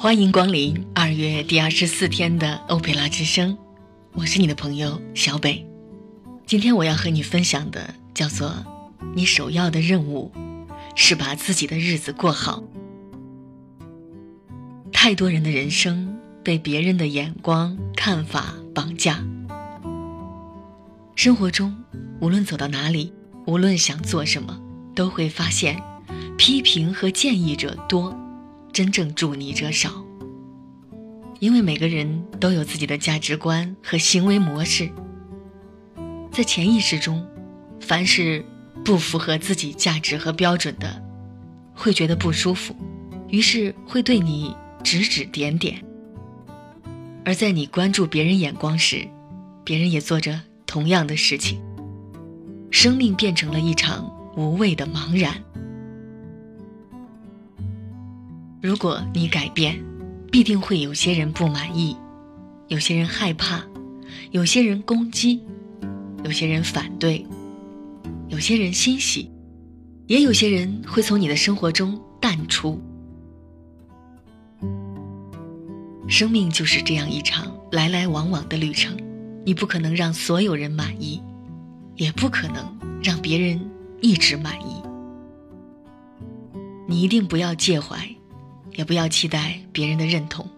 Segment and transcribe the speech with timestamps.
[0.00, 3.58] 欢迎光临二月第二十四天的欧佩拉之声，
[4.12, 5.66] 我是你的朋友小北。
[6.46, 8.64] 今天我要和你分享的叫做
[9.16, 10.30] “你首要的任务
[10.94, 12.62] 是把自己的日子过好”。
[14.94, 19.24] 太多人的人生被别人的眼光、看法绑架。
[21.16, 21.76] 生活中，
[22.20, 23.12] 无论走到哪里，
[23.48, 24.60] 无论想做什么，
[24.94, 25.82] 都会发现
[26.36, 28.16] 批评和建议者多。
[28.78, 29.90] 真正助你者少，
[31.40, 34.88] 因为每个人都有自己的价值观和行为模式，
[36.30, 37.26] 在潜意识中，
[37.80, 38.44] 凡是
[38.84, 41.02] 不符合自己价值和标准的，
[41.74, 42.72] 会觉得不舒服，
[43.26, 44.54] 于是会对你
[44.84, 45.84] 指指点点。
[47.24, 49.04] 而在你关注别人眼光时，
[49.64, 51.60] 别人也做着同样的事情，
[52.70, 55.42] 生命变成了一场无谓的茫然。
[58.68, 59.82] 如果你改变，
[60.30, 61.96] 必定会有些人不满意，
[62.66, 63.62] 有些人害怕，
[64.30, 65.42] 有些人攻击，
[66.22, 67.24] 有些人反对，
[68.28, 69.30] 有些人欣喜，
[70.06, 72.78] 也有些人会从你的生活中淡出。
[76.06, 78.94] 生命就是这样一场来来往往的旅程，
[79.46, 81.22] 你不可能让所有人满意，
[81.96, 83.58] 也不可能让别人
[84.02, 84.82] 一直满意。
[86.86, 88.06] 你一定不要介怀。
[88.78, 90.48] 也不要期待别人的认同，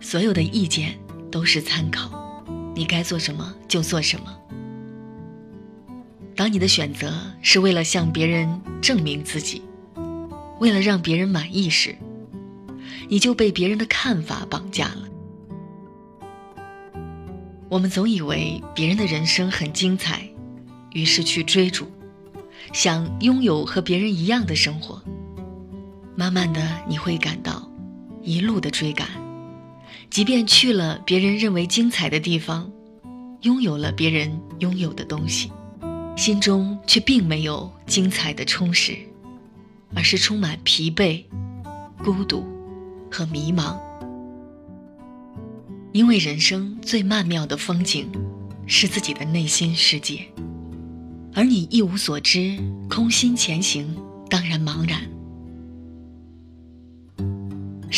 [0.00, 0.98] 所有的意见
[1.30, 4.38] 都是参考，你该做什么就做什么。
[6.36, 7.10] 当你的选择
[7.40, 9.62] 是为了向别人证明自己，
[10.60, 11.96] 为了让别人满意时，
[13.08, 15.08] 你就被别人的看法绑架了。
[17.70, 20.28] 我们总以为别人的人生很精彩，
[20.92, 21.90] 于是去追逐，
[22.74, 25.02] 想拥有和别人一样的生活。
[26.18, 27.70] 慢慢的，你会感到
[28.24, 29.06] 一路的追赶，
[30.10, 32.68] 即便去了别人认为精彩的地方，
[33.42, 35.52] 拥有了别人拥有的东西，
[36.16, 38.96] 心中却并没有精彩的充实，
[39.94, 41.22] 而是充满疲惫、
[42.02, 42.44] 孤独
[43.08, 43.78] 和迷茫。
[45.92, 48.10] 因为人生最曼妙的风景，
[48.66, 50.26] 是自己的内心世界，
[51.32, 52.58] 而你一无所知，
[52.90, 53.96] 空心前行，
[54.28, 55.00] 当然茫然。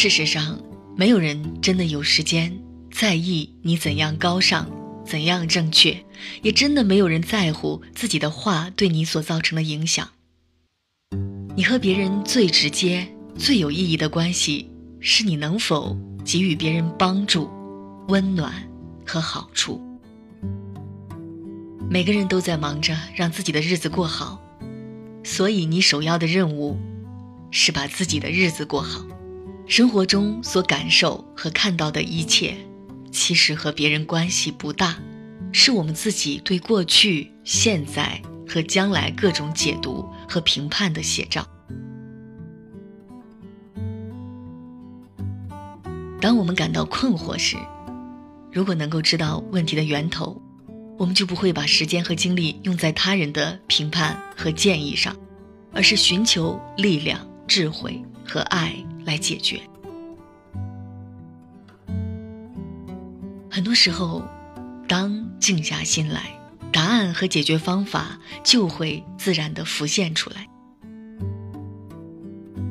[0.00, 0.58] 事实上，
[0.96, 2.58] 没有人真的有时间
[2.90, 4.66] 在意你怎样高尚、
[5.04, 6.02] 怎样正确，
[6.40, 10.08] 也真的没有人在乎自己的话对你所造成的影响。
[11.54, 13.06] 你和别人最直接、
[13.36, 15.94] 最有意义的关系，是你能否
[16.24, 17.50] 给予别人帮助、
[18.08, 18.54] 温暖
[19.06, 19.78] 和好处。
[21.90, 24.42] 每个人都在忙着让自己的日子过好，
[25.22, 26.78] 所以你首要的任务
[27.50, 29.04] 是把自己的日子过好。
[29.70, 32.56] 生活中所感受和看到的一切，
[33.12, 34.96] 其实和别人关系不大，
[35.52, 41.46] 是我们自己对过去、现在和将来各种解读和评判的写照。
[46.20, 47.56] 当我们感到困惑时，
[48.50, 50.42] 如果能够知道问题的源头，
[50.98, 55.16] 我们就不会把时间和精力用在他人的评判和建议上，
[55.72, 58.74] 而是寻求力量、智慧和爱。
[59.04, 59.60] 来解决。
[63.50, 64.22] 很多时候，
[64.86, 66.30] 当静下心来，
[66.72, 70.46] 答案和解决方法就会自然的浮现出来。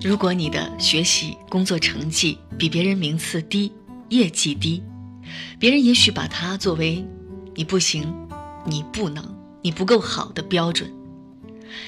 [0.00, 3.70] 如果你的学习、工作成绩比别人名次低、
[4.08, 4.82] 业绩低，
[5.58, 7.04] 别人也许把它作为
[7.54, 8.10] 你不行、
[8.64, 9.22] 你不能、
[9.60, 10.90] 你不够好的标准，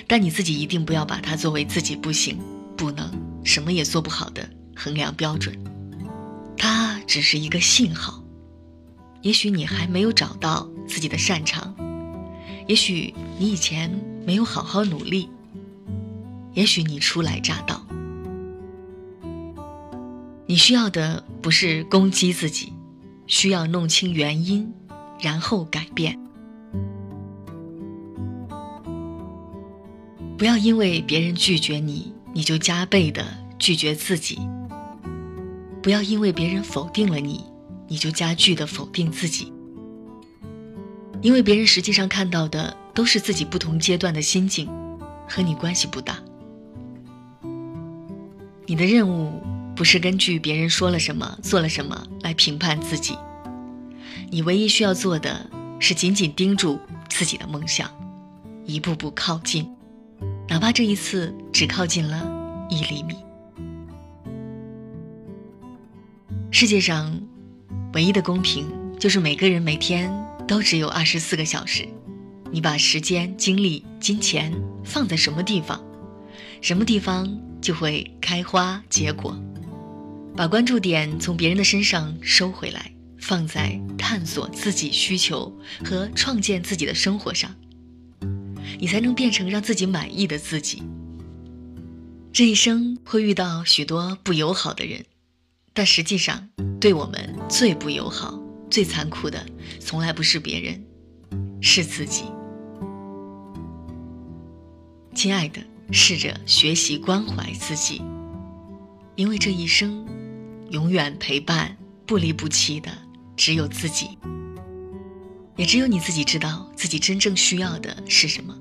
[0.06, 2.38] 但你自己一定不要把它作为自己不行、
[2.76, 3.31] 不能。
[3.44, 5.56] 什么也做不好的衡量标准，
[6.56, 8.22] 它只是一个信号。
[9.22, 11.74] 也许你还没有找到自己的擅长，
[12.66, 13.90] 也许你以前
[14.26, 15.28] 没有好好努力，
[16.54, 17.84] 也许你初来乍到。
[20.46, 22.72] 你需要的不是攻击自己，
[23.26, 24.72] 需要弄清原因，
[25.20, 26.18] 然后改变。
[30.36, 32.12] 不要因为别人拒绝你。
[32.32, 33.24] 你就加倍的
[33.58, 34.38] 拒绝自己，
[35.82, 37.44] 不要因为别人否定了你，
[37.88, 39.52] 你就加剧的否定自己。
[41.20, 44.68] 因为别人实际上看到的都是自己不同阶段的心境，
[45.28, 46.18] 和你关系不大。
[48.66, 49.42] 你的任务
[49.76, 53.16] 不是根据别人说了什么、做了什么来评判自己，
[54.30, 55.48] 你唯一需要做的
[55.78, 57.90] 是紧紧盯住自己的梦想，
[58.64, 59.70] 一步步靠近。
[60.52, 62.30] 哪怕这一次只靠近了
[62.68, 63.16] 一厘米。
[66.50, 67.18] 世界上
[67.94, 68.66] 唯一的公平，
[68.98, 70.12] 就是每个人每天
[70.46, 71.88] 都只有二十四个小时。
[72.50, 74.52] 你把时间、精力、金钱
[74.84, 75.82] 放在什么地方，
[76.60, 79.34] 什么地方就会开花结果。
[80.36, 85.50] 把关注点从别人的身上收回来，放在探索自己需求
[85.82, 87.50] 和创建自己的生活上，
[88.82, 90.82] 你才能变成让自己满意的自己。
[92.32, 95.04] 这一生会遇到许多不友好的人，
[95.72, 96.48] 但实际上
[96.80, 99.46] 对我们最不友好、最残酷的，
[99.78, 100.84] 从来不是别人，
[101.60, 102.24] 是自己。
[105.14, 105.62] 亲爱的，
[105.92, 108.02] 试着学习关怀自己，
[109.14, 110.04] 因为这一生，
[110.70, 112.90] 永远陪伴、不离不弃的
[113.36, 114.18] 只有自己，
[115.56, 118.58] 也只有你自己知道自己真正需要的是什么。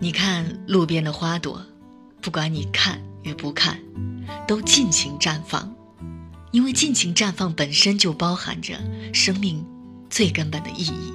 [0.00, 1.60] 你看路边的花朵，
[2.20, 3.80] 不管你看与不看，
[4.46, 5.74] 都尽情绽放，
[6.52, 8.78] 因为尽情绽放本身就包含着
[9.12, 9.66] 生命
[10.08, 11.12] 最根本的意义。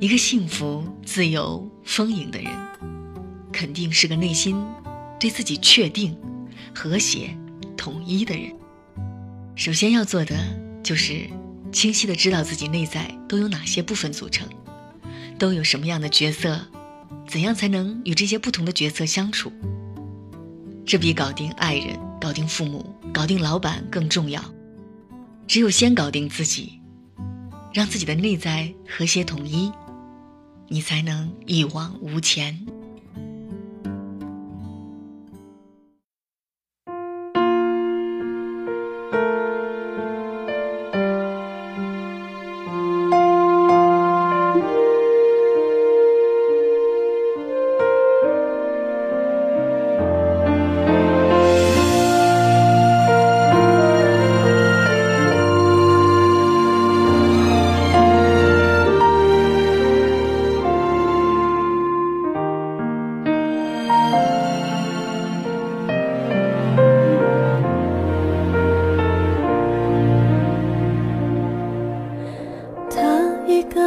[0.00, 2.52] 一个幸福、自由、丰盈的人，
[3.52, 4.60] 肯定是个内心
[5.20, 6.16] 对自己确定、
[6.74, 7.36] 和谐、
[7.76, 8.52] 统一的人。
[9.54, 10.36] 首先要做的
[10.82, 11.28] 就是
[11.70, 14.48] 清晰的知道自己内在都有哪些部分组成，
[15.38, 16.60] 都有什么样的角色，
[17.26, 19.52] 怎样才能与这些不同的角色相处。
[20.86, 24.42] 这比搞定爱人、搞定父母、搞定老板更重要。
[25.46, 26.80] 只有先搞定自己，
[27.72, 29.70] 让自己的内在和谐统一。
[30.68, 32.66] 你才能一往无前。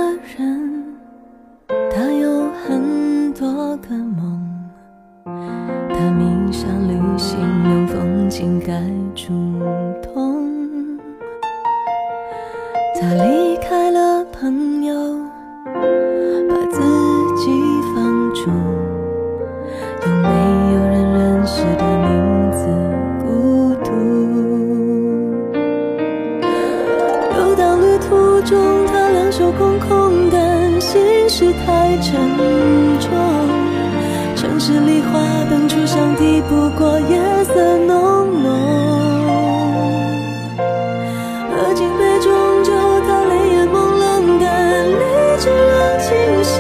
[0.02, 0.96] 的人，
[1.92, 4.42] 他有很多个梦，
[5.26, 9.01] 他迷上旅行，用风景改。
[31.34, 32.14] 是太沉
[33.00, 33.10] 重。
[34.36, 35.18] 城市里花
[35.50, 38.52] 灯初上，抵不过夜色浓浓。
[41.50, 42.30] 喝尽杯中
[42.66, 42.74] 酒，
[43.08, 44.04] 他泪眼朦胧，
[44.42, 44.94] 但理
[45.40, 46.10] 智冷清
[46.44, 46.54] 醒。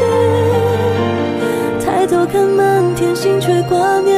[1.85, 4.10] 抬头看满天星，却挂念。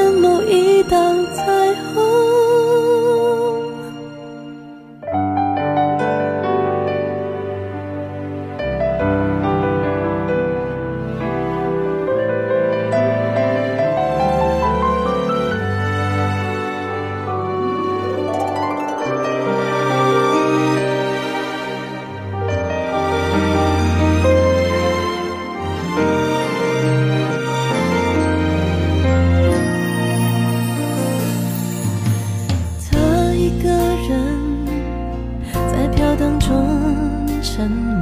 [37.64, 37.93] 沉默。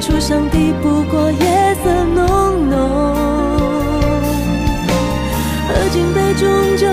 [0.00, 3.14] 初上抵不过夜色浓浓，
[5.68, 6.86] 喝尽杯中酒，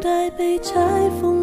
[0.00, 0.72] 等待被拆
[1.20, 1.39] 封